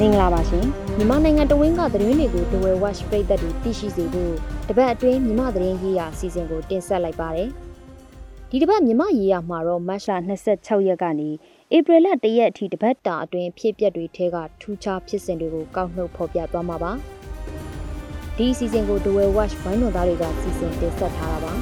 [0.00, 0.66] မင်္ဂလာပါရှင်
[0.96, 4.34] မြန်မာနိုင်ငံတဝင်းကသတင်းတွေကို The Way Watch ပြည်သက်တွေသိရှိစေဖို့
[4.68, 7.48] တပတ်အတွင်းမြန်မာသတင်းရေးရာအစီအစဉ်ကိုတင်ဆက်လိုက်ပါတယ်
[8.50, 10.10] ဒီတပတ်မြန်မာရေးရာမှာတော့မတ်လ
[10.48, 11.30] 26ရက်ကနေ
[11.76, 16.92] ဧပြီလ1ရက်အထိတပတ်တာအတွင်းဖြစ်ပျက်တွေထဲကထူးခြားဖြစ်စဉ်တွေကိုကောက်နှုတ်ဖော်ပြသွားမှာပါ
[18.36, 21.54] ဒီအစီအစဉ်ကို The Way Watch ဝိုင်းတော်သားတွေကစီစဉ်တင်ဆက်ထားတာပါ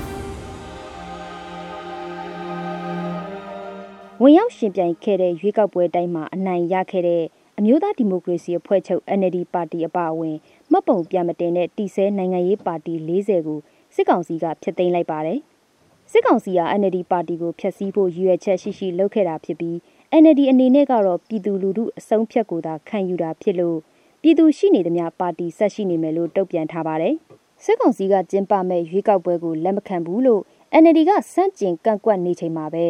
[4.22, 7.24] ဝင်ရောက်ရှင်ပြိုင်ခဲ့တဲ့ရွေးကောက်ပွဲတိုင်းမှာအနိုင်ရခဲ့တဲ့
[7.60, 10.36] အမျိုးသားဒီမိုကရေစီအဖွဲ့ချုပ် NLD ပါတီအပါအဝင်
[10.72, 13.58] မှတ်ပုံပြမတင်တဲ့တီဆဲနိုင်ငံရေးပါတီ40ကို
[13.94, 15.38] စစ်ကောင်စီကဖျက်သိမ်းလိုက်ပါတယ်။
[16.10, 19.76] စစ်ကောင်စီက NLD ပါတီကိုဖျက်ဆီးဖို့ရည်ရွယ်ချက်ရှိရှိလုပ်ခဲ့တာဖြစ်ပြီး
[20.22, 23.78] NLD အနေနဲ့ကတော့ပြည်သူလူထုအစုံဖြတ်ကိုသာခံယူတာဖြစ်လို့
[24.22, 27.14] ပြည်သူရှိနေသမျှပါတီဆက်ရှိနေမယ်လို့တုံ့ပြန်ထားပါတယ်။
[27.64, 30.42] စစ်ကောင်စီကကျင်းပမဲ့ရွေးကောက်ပွဲကိုလက်မခံဘူးလို့
[30.82, 32.84] NLD ကစန့်ကျင်ကန့်ကွက်နေချိန်မှာပဲ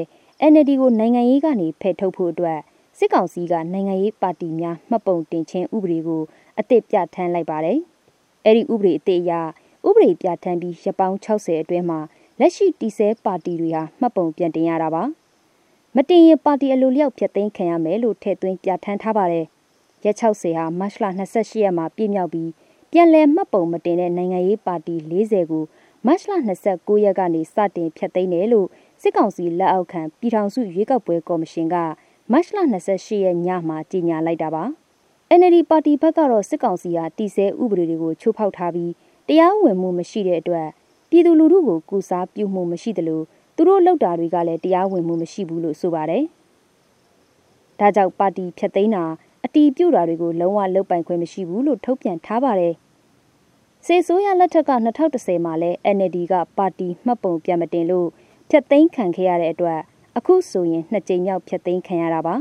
[0.50, 2.60] NLD ကိုနိုင်ငံရေးကနေဖယ်ထုတ်ဖို့အတွက်
[2.98, 6.22] စစ်ကောင်စီကနိုင်ငံရေးပါတီများမှတ်ပုံတင်ခြင်းဥပဒေကို
[6.58, 7.78] အသစ်ပြဋ္ဌာန်းလိုက်ပါတယ်။
[8.44, 9.32] အဲဒီဥပဒေအသစ်အရ
[9.88, 12.00] ဥပဒေပြဋ္ဌာန်းပြီးရပောင်း60အတွင်းမှာ
[12.38, 15.02] လက်ရှိတီဆဲပါတီတွေဟာမှတ်ပုံပြန်တင်ရတာပါ။
[15.96, 19.46] မတင်ရင်ပါတီအလိုလျောက်ဖျက်သိမ်းခံရမယ်လို့ထည့်သွင်းပြဋ္ဌာန်းထားပါတယ်။
[20.04, 22.50] ရက်60ဟာမတ်လ28ရက်မှာပြည့်မြောက်ပြီး
[22.92, 25.64] ပြန်လည်မှတ်ပုံမတင်တဲ့နိုင်ငံရေးပါတီ40ကို
[26.06, 26.32] မတ်လ
[26.66, 28.68] 29ရက်ကနေစတင်ဖျက်သိမ်းတယ်လို့
[29.02, 31.76] စစ်ကောင်စီလက်အောက်ခံပြည်ထောင်စုရွေးကောက်ပွဲကော်မရှင်က
[32.32, 32.58] မတ်လ
[32.90, 34.64] 28ရက်ညမှာကြေညာလိုက်တာပါ
[35.38, 38.92] NLD ပါတီဘက်ကတော့စစ်ကောင်စီဟာတီဆဲဥပဒေတွေကိုချိုးဖောက်ထားပြီး
[39.28, 40.68] တရားဝင်မှုမရှိတဲ့အတွက်
[41.10, 43.20] ပြည်သူလူထုကိုကူစားပြုမှုမရှိသလို
[43.56, 46.24] သူတို့လောက်တာတွေကလည်းတရားဝင်မှုမရှိဘူးလို့ဆိုပါတယ်။
[47.78, 49.04] ဒါကြောင့်ပါတီဖျက်သိမ်းတာ
[49.44, 52.74] အတီးပြုတ်တာတွေကိုလုံးဝလုတ်ပိုင်ခွင့်မရှိဘူးလို့ထုတ်ပြန်ထားပါတယ်။
[53.86, 54.72] စေဆိုးရလက်ထက်က
[55.06, 58.08] 2010မှာလဲ NLD ကပါတီမှတ်ပုံပြန်မတင်လို့
[58.50, 59.80] ဖျက်သိမ်းခံခဲ့ရတဲ့အတွက်
[60.18, 62.34] အခုဆိုရင်နှစ်ကြိမ်မြောက်ဖျက်သိမ်းခံရတာပါ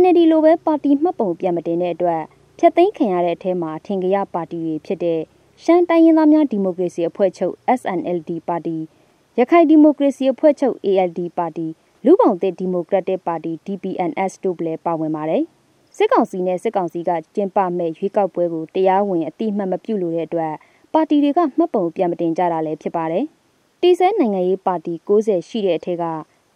[0.00, 2.22] NLD လိုပဲပါတီမှတ်ပုံပြန်မတင်တဲ့အတွက်
[2.58, 5.20] ဖျက်သိမ်းခံရတဲ့အထဲမှာထင်ကြရပါတီတွေဖြစ်တဲ့
[5.62, 8.76] ရှမ်းတိုင်းရင်းသားများဒီမိုကရေစီအဖွဲ့ချုပ် SNLD ပါတီ
[9.38, 11.66] ရခိုင်ဒီမိုကရေစီအဖွဲ့ချုပ် ALD ပါတီ
[12.04, 15.42] လူပောင်သစ်ဒီမိုကရက်တစ်ပါတီ DPNS တို့လည်းပါဝင်ပါတယ်
[15.96, 20.54] စစ်ကောင်စီနဲ့စစ်ကောင်စီကကျင်းပမဲ့ရွေးကောက်ပွဲကိုတရားဝင်အတိအမှတ်မပြုလို့တဲ့အတွက်
[20.94, 23.24] ပါတီတွေကမှတ်ပုံပြန်မတင်ကြတာလည်းဖြစ်ပါတယ်
[23.80, 26.04] တီဆဲနိုင်ငံရေးပါတီ60ရှိတဲ့အထက်က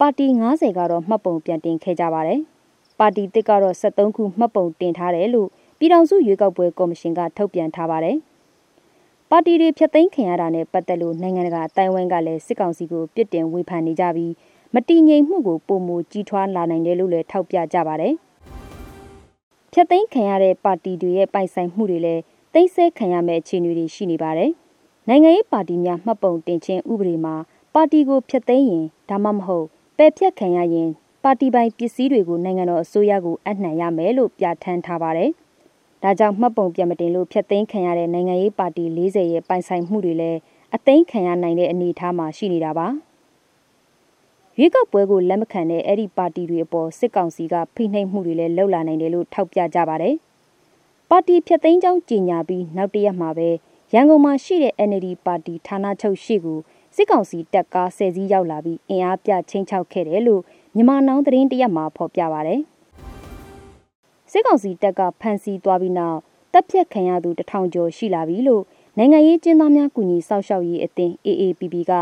[0.00, 2.40] ပါတီ90ကတော့မှတ်ပုံပြန်တင်ခဲ့ကြပါတယ်။
[2.98, 8.16] ပါတီတစ်ကတော့73ခုမှတ်ပုံတင်ထားတယ်လို့ပြည်ထောင်စုရွေးကောက်ပွဲကော်မရှင်ကထုတ်ပြန်ထားပါတယ်။
[9.30, 14.32] ပါတီတွေဖျက်သိမ်းခံရတာနဲ့ပတ်သက်လို့နိုင်ငံတကာအတိုင်းဝိုင်းကလည်းစစ်ကောင်စီကိုပြစ်တင်ဝေဖန်နေကြပြီး
[14.74, 18.14] မတည်ငြိမ်မှုကိုပုံမူကြီးထွားလာနိုင်တယ်လို့လည်းထောက်ပြကြပါတယ်။
[19.72, 22.22] ဖျက်သိမ်းခံရတဲ့ပါတီတွေရဲ့ပိုင်ဆိုင်မှုတွေလည်း
[22.54, 24.50] သိမ်းဆဲခံရမယ့်အခြေအနေတွေရှိနေပါတယ်။
[25.08, 27.34] နိုင်ငံရေးပါတီများမှတ်ပုံတင်ခြင်းဥပဒေမှာ
[27.74, 29.66] ပါတီကိုဖျက်သိမ်းရင်ဒါမှမဟုတ်
[29.98, 30.90] ပယ်ဖြတ်ခံရရင်
[31.22, 35.30] ပါတီပိုင်ပစ္စည်းတွေကိုနိုင်ငံတော်အစိုးရကိုအနှံရမယ်လို့ပြဋ္ဌာန်းထားပါတယ်။
[36.02, 40.38] ဒါကြောင့်မှတ်ပုံပြန်မတင်လို့ဖျက်သိမ်းခံရတဲ့နိုင်ငံရေးပါတီ40ရဲ့ပိုင်ဆိုင်မှုတွေလည်း
[40.74, 42.86] အသိမ်းခံရနိုင်တဲ့အနေအထားမှာရှိနေတာပါ။
[44.58, 50.14] ရွေးကောက်ပွဲကိုလက်မခံတဲ့အဲ့ဒီပါတီတွေအပေါ်စစ်ကောင်စီကဖိနှိပ်မှုတွေလည်းလှုပ်လာနိုင်တယ်လို့ထောက်ပြကြပါတယ်။
[51.10, 53.48] ပါတီဖျက်သိမ်းကြောင်းကြေညာပြီးနောက်တရက်မှာပဲ
[53.94, 56.58] ရန်ကုန်မှာရှိတဲ့ NLD ပါတီဌာနချုပ်ရှိကို
[56.96, 60.42] စစ်ကောင်စီတပ်ကားဆယ်စီးရောက်လာပြီးအင်အားပြချင်းချောက်ခဲ့တယ်လို့
[60.74, 62.54] မြန်မာနောင်သတင်းတရက်မှာဖော်ပြပါဗျ။
[64.30, 66.18] စစ်ကောင်စီတပ်ကဖမ်းဆီးသွားပြီးနောက်
[66.52, 68.62] တပ်ဖြတ်ခံရသူတထောင်ကျော်ရှိလာပြီလို့
[68.98, 71.92] နိုင်ငံရေးကျင်းသားများကူညီစောင့်ရှောက်ရေးအသင်း AAPP က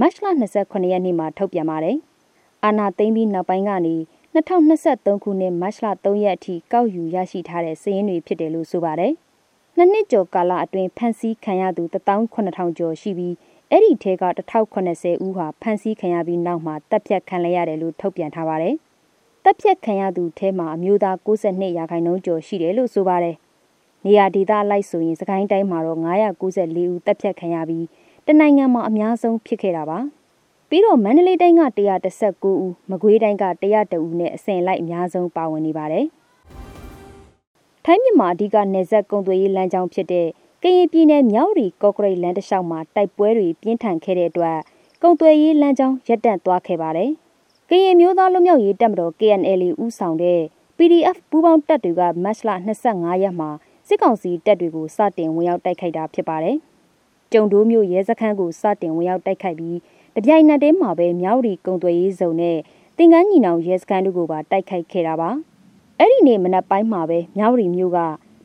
[0.00, 0.26] မတ်လ
[0.56, 1.96] 29ရက်နေ့မှာထုတ်ပြန်ပါတယ်။
[2.64, 3.94] အာနာသိမ့်ပြီးနောက်ပိုင်းကနေ
[4.34, 9.12] 2023ခုနှစ်မတ်လ3ရက်အထိကောက်ယူရရှိထားတဲ့စာရင်းတွေဖြစ်တယ်လို့ဆိုပါတယ်။
[9.76, 13.34] နှစ်နှစ်ကျော်ကာလအတွင်းဖမ်းဆီးခံရသူ18000ကျော်ရှိပြီး
[13.72, 18.74] အဲ့ဒီထဲက1080ဦးဟာဖမ်းဆီးခံရပြီးနောက်မှာတပ်ဖြတ်ခံရရတယ်လို့ထုတ်ပြန်ထားပါတယ်။
[19.44, 23.36] တပ်ဖြတ်ခံရသူထဲမှာအမျိုးသား62ရာခိုင်နှုန်းကျော်ရှိတယ်လို့ဆိုပါတယ်။
[24.04, 27.86] နေရာဒေသလိုက်ဆိုရင်စကိုင်းတိုင်းမှာတော့994ဦးတပ်ဖြတ်ခံရပြီး
[28.26, 29.98] တနိုင်ငံမှာအများဆုံးဖြစ်ခဲ့တာပါ။
[30.68, 31.62] ပြီးတော့မန္တလေးတိုင်းက
[32.10, 36.06] 119ဦးမကွေးတိုင်းက102ဦးနဲ့အစဉ်လိုက်အများဆုံးပါဝင်နေပါတယ်။
[37.84, 40.45] ထိုင်းမြန်မာအဓိကနေဆက်ကုံသွေးရေးလမ်းကြောင်းဖြစ်တဲ့က
[40.76, 44.58] ရင်ပြည်နယ်မြောက်ရီကော့ကရိတ်လမ်းတစ်လျှောက်မှာတိုက်ပွဲတွေပြင်းထန်ခဲ့တဲ့အတွက်
[45.02, 47.10] ကုံသွဲရေးလမ်းကြောင်းရပ်တန့်သွားခဲ့ပါတယ်။
[47.68, 50.40] ကရင်မျိုးသားလူမျိုးရေးတပ်မတော် KNL ဦးဆောင်တဲ့
[50.76, 52.50] PDF ပူးပေါင်းတပ်တွေကမတ်လ
[52.84, 53.50] 25ရက်မှာ
[53.88, 56.56] စစ်ကောင်စီတပ်တွေကိုစတင်ဝင်ရောက်တိုက်ခိုက်တာဖြစ်ပါတယ်။
[57.32, 59.78] ကျုံတိုးမျိုးရဲစခန်းကိုစတင်ဝင်ရောက်တိုက်ခိုက်ပြီး
[60.16, 62.58] တပြိုင်နက်တည်းမှာပဲမြောက်ရီကုံသွဲရေးဇုံနဲ့
[62.98, 65.30] တင်ကန်းညီနောင်ရဲစခန်းတို့ကိုပါတိုက်ခိုက်ခဲ့တာပါ။
[65.98, 68.00] အဲ့ဒီနေ့မနက်ပိုင်းမှာပဲမြောက်ရီမျိုးက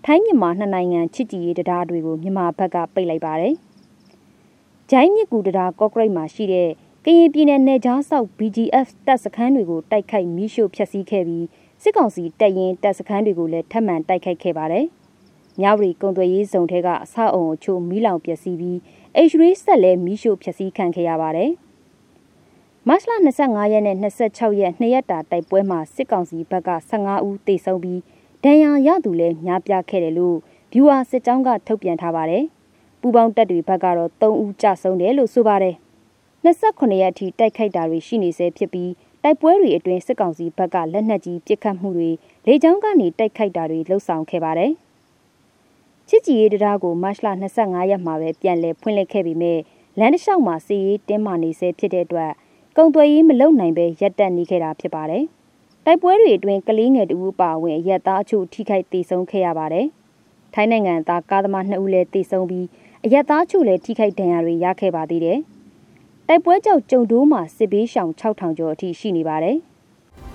[0.06, 3.54] ထိုင်းမြန်မာနှစ်နိုင်ငံချစ်ကြည်ရေးတရားတွေကိုမြန်မာဘက်ကပိတ်လိုက်ပါတယ်။
[4.90, 6.70] ဂျိုင်းမြစ်ကူတရားကော့ကရိတ်မှာရှိတဲ့
[7.06, 11.46] ကရင်ပြည်နယ်နယ်ကြားဆောက် BGF တပ်စခန်းတွေကိုတိုက်ခိုက်မိရှို့ဖျက်ဆီးခဲ့ပြီး
[11.82, 14.86] စစ်ကောင်စီတပ်ရင်တပ်စခန်းတွေကိုလည်းထပ်မံတိုက်ခိုက်ခဲ့ပါတယ်။
[15.60, 18.78] မြဝတီကုံသွေးရေးဇုံထဲကအဆောက်အုံအချို့မီးလောင်ပျက်စီးပြီး
[19.28, 21.52] H3 ဆက်လည်းမီးရှို့ဖျက်ဆီးခံခဲ့ရပါတယ်။
[22.88, 23.12] မတ်လ
[23.42, 28.00] 25ရက်နဲ့26ရက်နှစ်ရက်တာတိုက်ပွဲမှာစစ်ကောင်စီဘက်က15ဦးသေဆုံးပြီး
[28.46, 30.38] ဒဏ်ရာရသူလည်းများပြားခဲ့တယ်လို့
[30.74, 32.44] ဗျူဟာစစ်ကြောင်းကထုတ်ပြန်ထားပါတယ်။
[33.02, 35.76] ပူပေါင်းတပ်တွေဘက်ကတော့3ဦးကြဆုံးတယ်လို့ဆိုပါတယ်။
[36.44, 38.92] 28ရက်အထိတိုက်ခိုက်တာတွေရှိနေဆဲဖြစ်ပြီး
[39.24, 42.12] တိုက်ပွဲတွေအတွင်းစစ်ကောင်စီဘက်ကလက်နက်ကြီးပစ်ခတ်မှုတွေ
[42.48, 44.72] လေကြောင်းကနေတိုက်ခိုက်တာတွေလှုပ်ဆောင်ခဲ့ပါတယ်။
[46.10, 47.28] ချစ်ကြည်ရေးတရားကိုမတ်လ
[47.58, 49.54] 25ရက်မှာပဲပြန်လည်ဖွင့်လှစ်ခဲ့ပြီးမြဲ
[50.00, 52.32] လမ်းတစ်လျှောက်မှာစီရေးတင်းမာနေဆဲဖြစ်တဲ့အတွက်
[52.78, 55.26] ကုံသွေးရေးမလုံနိုင်ပဲရပ်တန့်နေခဲ့တာဖြစ်ပါတယ်။
[55.86, 59.88] တိုက်ပွဲတွေအတွင်းကလေးငယ်တဦးပါဝင်ရက်သားအချို့ထိခိုက်ဒေဆုံးခဲ့ရပါတယ်။
[60.54, 62.68] ထိုင်းနိုင်ငံသားကားသမား2ဦးလည်းဒေဆုံးပြီး
[63.06, 65.40] အရက်သားချို့လည်းထိခိုက်ဒဏ်ရာတွေရခဲ့ပါသေးတယ်။
[66.28, 69.58] တိုက်ပွဲကြောင့်ကြုံတိုးမှာစစ်ဘေးရှောင်6000ကျော်အထိရှိနေပါတယ်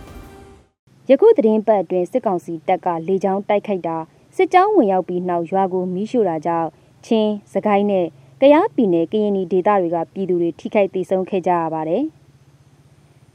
[1.11, 3.97] ။ယခုသတင်းပတ်အတွင်းစစ်ကောင်စီတပ်ကလေကြောင်းတိုက်ခိုက်တာ
[4.37, 6.69] စစ်ကြောင်းဝင်ရောက်ပြီးနောက်ရွာကိုမီးရှို့တာကြောင့်
[7.07, 8.07] ချင်းစကိုင်းနဲ့
[8.41, 12.05] ကယားပြည်နယ်ကရင်ပြည်ဒေသတွေကပြည်သူတွေထိခိုက်ဒေဆုံးခဲ့ကြရပါတယ်။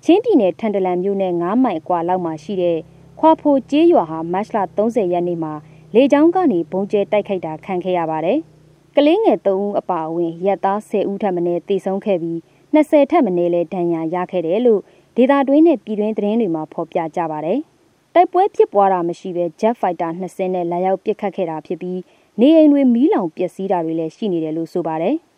[0.06, 2.77] ချင်းပြည်နယ်ထန်တလန်မြို့နယ်9မိုင်အကွာလောက်မှာရှိတဲ့
[3.19, 5.53] ခွာဖိုကျေးရွာဟာမတ်လ30ရက်နေ့မှာ
[5.95, 8.39] လေကြောင်းကနေဘုံကျဲတိုက်ခိုက်တာခံခဲ့ရပါတယ်။
[8.95, 12.38] ကလေးငယ်3ဦးအပါအဝင်ရက်သား10ဦးထပ်မံတေဆုံးခဲ့ပြီး
[12.75, 14.81] 20ထပ်မံလဲဒဏ်ရာရခဲ့တယ်လို့
[15.15, 17.59] ဒေတာတွင်းနဲ့ပြည်တွင်းသတင်းတွေမှာဖော်ပြကြပါတယ်။
[18.13, 22.00] တိုက်ပွဲဖြစ်ပွားတာမရှိဘဲ Jet Fighter 2စင်းနဲ့လာရောက်ပစ်ခတ်ခဲ့တာဖြစ်ပြီး
[22.39, 25.15] နေအိမ်တွေမီးလောင်ပျက်စီးတာတွေလည်းရှိနေတယ်လို့ဆိုပါတယ်။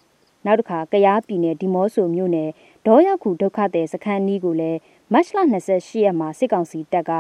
[0.45, 2.49] နောက်တစ်ခါကယားပြည်နယ်ဒီမော့ဆိုမြို့နယ်
[2.87, 4.79] ဒေါ်ရောက်ခုဒုက္ခသည်စခန်းနီးကိုလည်း
[5.13, 5.37] မတ်လ
[5.69, 7.11] 28ရက်မှာစစ်ကောင်စီတပ်က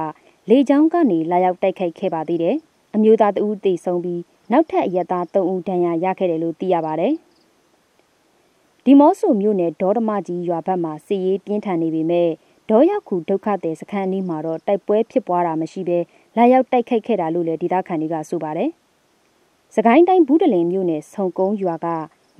[0.49, 2.55] လေကြောင်းကနေလာရောက်တိုက်ခိုက်ခဲ့ပါသေးတယ်။
[2.95, 4.21] အမျိုးသားတဦးတေဆုံးပြီး
[4.51, 7.09] နောက်ထပ်အရက်သား3ဦးဒဏ်ရာရခဲ့တယ်လို့သိရပါဗျ။
[8.85, 12.29] ဒီမော့ဆိုမြို့နယ်ဒေါ်ဓမကြီးရွာဘက်မှာစီရေးပြင်းထန်နေပေမဲ့
[12.69, 15.99] ဒေါ်ရောက်ခုဒုက္ခသည်စခန်းအနီးမှာတော့တိုက်ပွဲဖြစ်ပွားတာမရှိဘဲ
[16.37, 18.69] လာရောက်တိုက်ခိုက်ခဲ့တာလို့လည်းဒေသခံတွေကဆိုပါတယ်။
[19.75, 21.87] စကိုင်းတိုင်းဘူးတလင်မြို့နယ်ဆုံကုန်းရွာက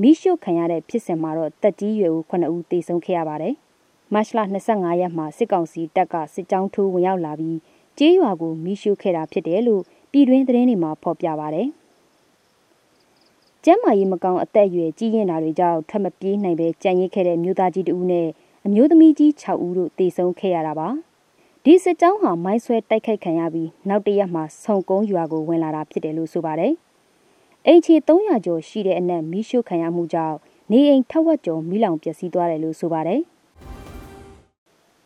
[0.01, 3.53] မိရှုခံရတဲ့ဖြစ်စဉ်မှာတော့တက်ကြီးရွယ်ဦး9ဦးသေဆုံးခဲ့ရပါတယ်။
[4.13, 7.57] မတ်လ25ရက်မှာစစ်ကောင်စီတပ်ကစစ်ကြောင်းထိုးဝင်ရောက်လာပြီး
[7.97, 11.67] ကျေးရွာကိုမိရှုခဲ့တာဖြစ်တယ်လို့ပြည်တွင်းသတင်းတွေမှာဖော်ပြပါတယ်။
[13.65, 18.27] ကျမ်းမာရေးမကောင်းအသက်အရွယ်ကြီးရင်တာတွေကြောင့်ထွက်မပြေးနိုင်ပဲကြံရစ်ခဲ့တဲ့မြို့သားကြီးတဦးနဲ့
[18.65, 20.89] အမျိုးသမီးကြီး6ဦးတို့တေဆုံးခဲ့ရတာပါ
[21.63, 26.73] ဒီစစ်ကြောင်းဟာမိုင်းဆွဲတိုက်ခိုက်ခံရပြီးနောက်တရက်မှာဆုံကုန်းရွာကိုဝင်လာတာဖြစ်တယ်လို့ဆိုပါတယ်
[27.67, 30.37] အိမ်ချေ300ကျော်ရှိတဲ့အနက်မီးရှို့ခံရမှုကြောင့်
[30.71, 33.21] နေအိမ်ထက်ဝက်ကျော်မီးလောင်ပျက်စီးသွားတယ်လို့ဆိုပါတယ်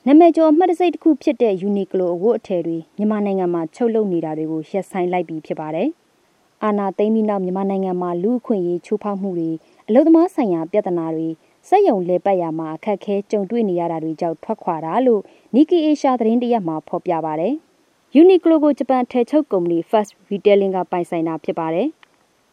[0.08, 5.88] နမကျော်မှတ်တစိတ်တစ်ခုဖြစ်တဲ့ Uniqlo အဝတ်အထည်တွေမြန်မာနိုင်ငံမှာချုပ်လုပ်နေတာတွေကိုရပ်ဆိုင်းလိုက်ပြီးဖြစ်ပါတယ်။
[6.64, 9.52] အာဏာသိမ်းပြီးနောက်မြန်မာနိုင်ငံမှာလူအခွင့်အရေးချိုးဖောက်မှုတွေ
[9.88, 11.28] အလုသမားဆိုင်ရာပြဿနာတွေ
[11.68, 15.22] စက်ယုံလေပတ်ရမှာအခက်ခဲကြုံတွေ့နေရတာတွေကြောင့်ထွက်ခွာတာလို့
[15.56, 17.50] Nikkei Asia သတင်းတရက်မှာဖော်ပြပါဗျ။
[18.22, 21.90] Uniqlo ကိုဂျပန်ထဲချုပ်ကုမ္ပဏီ First Retailing ကပိုင်ဆိုင်တာဖြစ်ပါတယ်။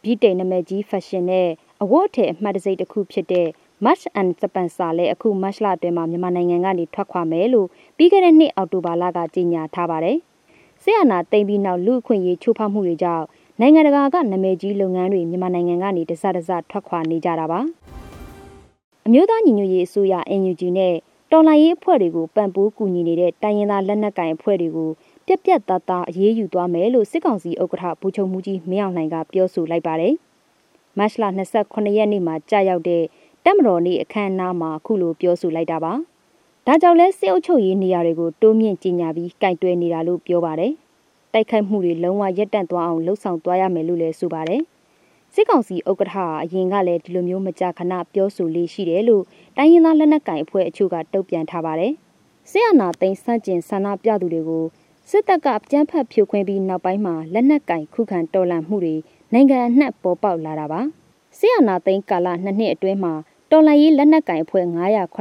[0.05, 1.47] ဗီတိန်နာမည်ကြီး fashion နဲ့
[1.83, 3.47] အဝတ်အထည်အမှတ်တံဆိပ်တစ်ခုဖြစ်တဲ့
[3.85, 7.67] March and Spencer လည်းအခု March လအတွင်းမှာမြန်မာနိုင်ငံကနေထွက်ခွာမယ်လို့
[7.97, 10.17] ပြီးခဲ့တဲ့နှစ်အောက်တိုဘာလကကြေညာထားပါတယ်။
[10.83, 13.25] ဆရာနာတိမ်ပြီးနောက်လူအခွင့်အရေးချိုးဖောက်မှုတွေကြောင့်
[13.59, 17.59] နိုင်ငံတကာကနာမည်ကြီးလုပ်ငန်းတွေမြန်မာနိုင်ငံကနေတစတစထွက်ခွာနေကြတာပါ
[19.05, 20.93] အမျိုးသားညီညွတ်ရေးအစိုးရ NUG နဲ့
[21.31, 24.89] တော်လှန်ရေးအဖွဲ့တွေကိုပံ့ပိုးကူညီနေတဲ့တိုင်းရင်းသားလက်နက်ကိုင်အဖွဲ့တွေကို
[25.27, 30.15] ပြက်ပြက်သားသားအရေးယူသွားမယ်လို့စစ်ကောင်စီဥက္ကဋ္ဌဗိုလ်ချုပ်မှုကြီးမင်းအောင်လှိုင်ကပြောဆိုလိုက်ပါတယ်
[30.97, 31.23] မတ်လ
[31.59, 33.03] 28ရက်နေ့မှာကြာရောက်တဲ့
[33.45, 35.93] တက်မတော်နေ့အခမ်းအနားမှာအခုလိုပြောဆိုလိုက်တာပါ
[36.65, 40.73] ဒါကြောင့်လဲစစ်အုပ်ချုပ်ရေးနေရာတွေကိုတိုးမြင့်ကြီးညာပြီးကင်တွယ်နေတာလို့ပြောပါတယ်
[41.33, 44.61] တိုက်ခိုက်မှုတွေလုံးဝရပ်တန့်သွားအောင်လှုံ့ဆော်သွားရမယ်လို့လည်းဆိုပါတယ်။
[45.33, 49.23] စစ်ကောင်စီဥက္ကဋ္ဌအရင်ကလည်းဒီလိုမျိုးမကြာခဏပြောဆိုလေးရှိတယ်လို့
[49.57, 51.93] တိုင်းရင်းသားလက်နက်ကိုင်အဖွဲ့အချို့ကတုံ့ပြန်ထားပါတယ်။
[52.51, 54.65] စစ်အာဏာသိမ်းဆန့်ကျင်ဆန္ဒပြသူတွေကို
[55.11, 58.95] စစ်တပ်ကကြမ်းဖက်ဖြိုခွင်းပြီးနောက်ပိုင်းမှာလက်နက်ကင်ခုခံတော်လှန်မှုတွေ
[59.33, 60.81] နိုင်ငံအနှံ့ပေါ်ပေါက်လာတာပါ။
[61.37, 63.13] စစ်အာဏာသိမ်းကာလနှစ်နှစ်အတွင်းမှာ
[63.51, 64.65] တော်လှန်ရေးလက်နက်ကင်အဖွဲ့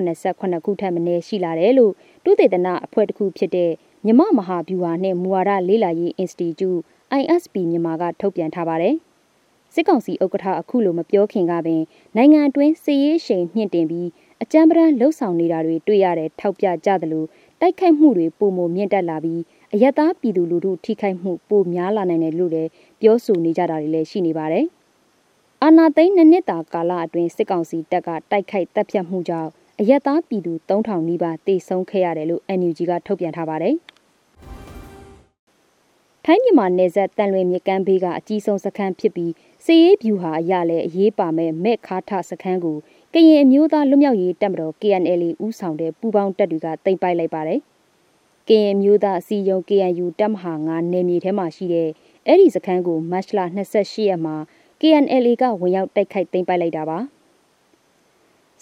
[0.05, 1.93] 989ခုထက်မနည်းရှိလာတယ်လို့
[2.25, 3.71] တုသေတနာအဖွဲ့တစ်ခုဖြစ်တဲ့
[4.05, 6.81] မြမမဟာဗျူဟာနှင့်မူဝါဒလေ့လာရေး Institute
[7.21, 8.95] ISP မြန်မာကထုတ်ပြန်ထားပါတယ်။
[9.75, 11.83] စစ်ကောင်စီဥက္ကဋ္ဌအခုလိုမပြောခင်ကပင်
[12.17, 14.09] နိုင်ငံအတွင်းစစ်ရေးရှိန်မြင့်တင်ပြီး
[14.43, 17.25] အကြမ်းပတမ်းလှုပ်ဆောင်နေတာတွေတွေ့ရတဲ့ထောက်ပြကြသလို
[17.61, 19.41] တိုက်ခိုက်မှုတွေပုံမမြင့်တက်လာပြီး
[19.77, 24.65] အယက်သားပြည်သူလူထုထိခိုက်မှုပိုများလာနိုင်တယ်လို့လည်းပြောဆိုနေကြတာတွေလည်းရှိနေပါတယ်။
[25.63, 29.51] အာနာသိန်းနှစ်နှစ်တာကာလအတွင်းစစ်ကောင်စီတပ်ကတိုက်ခိုက်တပ်ဖြတ်မှုကြောင့်
[29.81, 33.75] အယက်သားပြည်သူ3000နီးပါးတေဆုံးခဲ့ရတယ်လို့ NUG ကထုတ်ပြန်ထားပါတယ်။
[36.25, 39.33] ထိုင်းမြန်မာနယ်စပ်တန်လွင်မြကမ်းဘေးကအကြီးဆုံးစခန်းဖြစ်ပြီး
[39.65, 42.77] စီရေးဗျူဟာအရလည်းအရေးပါမဲ့မဲ့ခါထစခန်းကို
[43.15, 47.61] ကရင်အမျိုးသားလွတ်မြောက်ရေးတပ်မတော် KNL ဦးဆောင်တဲ့ပူးပေါင်းတပ်တွေကတင်ပိုက်လိုက်ပါတယ်။
[48.49, 51.89] ကရင်မျိုးသားအစည်းအရုံး KNU တပ်မဟာ9နယ်မြေထဲမှာရှိတဲ့
[52.27, 53.41] အဲ့ဒီစခန်းကိုမတ်လ
[53.73, 54.37] 28ရက်မှာ
[54.81, 56.99] KNLA ကဝင်ရောက်တိုက်ခိုက်သိမ်းပိုက်လိုက်တာပါ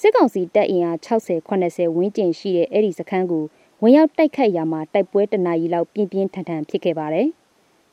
[0.01, 3.45] စစ်ကောင်စီတပ်အင်အား60 80ဝန်းကျင်ရှိတဲ့အဲ့ဒီစခန်းကို
[3.83, 7.29] ဝင်ရောက်တိုက်ခိုက်ရာမှာတိုက်ပွဲတနာရီလောက်ပြင်းပြင်းထန်ထန်ဖြစ်ခဲ့ပါတယ်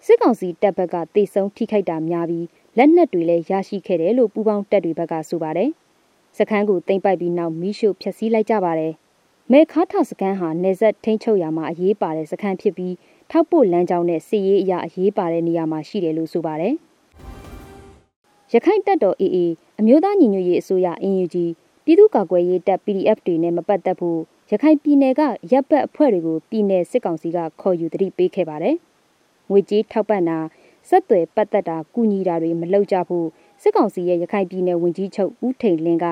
[0.06, 2.46] စစ်ကောင်စီတပ်ဘက်ကတေဆုံးထိခိုက်တာများပြီး
[2.78, 5.70] လက်နက်တွေလည်းရရှိခဲ့တယ်လို့ပူးပေါင်းတပ်တွေဘက်ကဆိုပါတယ်
[6.38, 8.94] စခန်းကိုသိမ်းပိုက်ပြီးနောက်မိရှုဖျက်ဆီးလိုက်ကြပါတယ်
[9.54, 12.96] မဲခါထစခန်းဟာနေဆက်ထိန်းချုပ်ရာမှာအရေးပါတဲ့စခန်းဖြစ်ပြီး
[13.32, 16.74] ထောက်ပို့လမ်းကြောင်းနဲ့စစ်ရေးအရာအရေးပါတဲ့နေရာမှာရှိတယ်လို့ဆိုပါတယ်။
[18.54, 19.38] ရခိုင်တပ်တော် AA
[19.80, 21.36] အမျိုးသားညီညွတ်ရေးအစိုးရ UNG
[21.86, 24.20] ပြည်သူ့ကာကွယ်ရေးတပ် PDF တွေနဲ့မပတ်သက်ဖို့
[24.52, 28.76] ရခိုင်ပြည်နယ်ကရပ်ပတ်အဖွဲ့တွေကိုပြည်내စစ်ကောင်စီကခေါ်ယူတတိပေးခဲ့ပါတယ်။
[29.50, 30.40] ငွေကြေးထောက်ပံ့တာ
[30.90, 33.28] ဆက်သွယ်ပတ်သက်တာကူညီတာတွေမလုပ်ကြဖို့
[33.62, 36.08] စစ်ကောင်စီရဲ့ရခိုင်ပြည်နယ်ဝန်ကြီးချုပ်ဦးထိန်လင်းက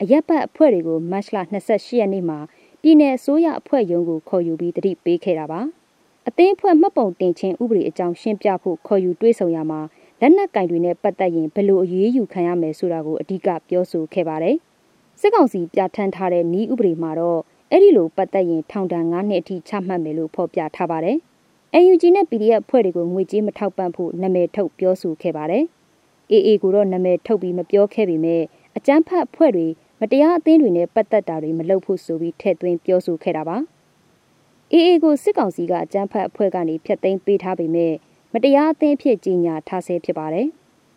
[0.00, 1.36] အရက်ပတ်အဖွဲ့တွေကိုမတ်လ
[1.68, 2.38] 28ရက်နေ့မှာ
[2.84, 5.60] ပြည်내အစိုးရအဖွဲ့ရုံးကိုခေါ်ယူပြီးတတိပေးခဲ့တာပါ
[6.28, 9.80] အသင်းအဖွဲ့မှတ်ပုံတင်ခြင်းဥပဒေအကြောင်းရှင်းပြဖို့ခေါ်ယူတွေ့ဆုံရမှာ
[10.20, 14.56] လက်နက်ကင်တွေနဲ့ပတ်သက်ရင်ဘယ်လိုအရေးယူခံရမယ်ဆိုတာကိုအဓိကပြောဆိုခဲ့ပါတယ်
[15.20, 21.16] စစ်ကောင်စီပြဋ္ဌာန်းထားတဲ့ဤဥပဒေမှာတော့အဲ့ဒီလိုပတ်သက်ရင်ထောင်ဒဏ်9နှစ်အထိချမှတ်မယ်လို့ဖော်ပြထားပါတယ်။
[21.82, 25.64] UNG နဲ့ PDF အဖွဲ့တွေကိုငွေကြေးမထောက်ပံ့ဖို့နာမည်ထုတ်ပြောဆိုခဲ့ပါတယ်။
[26.32, 28.42] AA ကိုတော့နာမည်ထုတ်ပြီးမပြောခဲ့ပေမဲ့
[28.76, 29.66] အကြမ်းဖက်အဖွဲ့တွေ
[30.04, 33.56] မတရားအသင်းတွေနဲ့ပတ်သက်တာတွေမလုပ်ဖို့ဆိုပြီးထည့်သွင်းပြောဆိုခဲ့တာပါ။
[34.72, 37.92] AA ကိုစစ်ကောင်စီကအကြမ်းဖက်အဖွဲ့ကနေဖျက်သိမ်းပေးထားပေမဲ့
[38.32, 40.46] မတရားအသင်းဖြစ်ကြီးညာထားဆဲဖြစ်ပါတယ်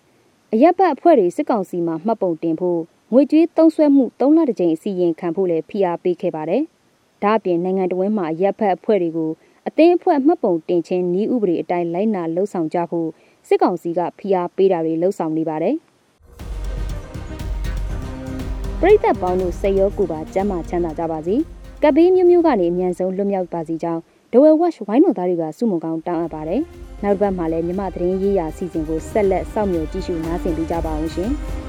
[0.53, 2.79] ။အရက်ဘတ်အဖွဲ့တွေစစ်ကောင်စီမှာမှတ်ပုံတင်ဖို့
[3.13, 6.63] ငွေကြေးသုံးစွဲမှု၃လတစ်ကြိမ်အစီရင်ခံဖို့လည်းဖိအားပေးခဲ့ပါတယ်။
[7.24, 9.31] ဒါ့အပြင်နိုင်ငံတော်ဝန်မှရပ်ဖက်အဖွဲ့တွေကို
[9.67, 13.09] အသင်းအဖွဲ့မှတ်ပုံတင်ခြင်းဤဥပဒေအတိုင်းလိုက်နာလှုံ့ဆော်ကြဖို့
[13.47, 15.77] စစ်ကောင်စီကဖိအားပေးတာတွေလှုံ့ဆော်နေပါတယ်။
[18.82, 21.36] ပရိသတ်ပေါင်းတို့စိတ်ရောကိုယ်ပါကျမ်းမာချမ်းသာကြပါစေ။
[21.84, 24.01] ကပ်ဘေးမျိုးမျိုးကနေအမြန်ဆုံးလွတ်မြောက်ပါစေကြောင်း
[24.32, 26.62] ဒဝဲဝက်ဝိုင်းတော်သားတွေကစုမုံကောင်းတောင်းအပ်ပါတယ်။
[27.03, 31.32] နောက်တစ်ပတ်မှာလည်းမြမသတင်းရေးရာစီစဉ်ကိုဆက်လက်စောင့်မျှော်ကြည့်ရှုနားဆင်ပေးကြပါအောင်ရှင်။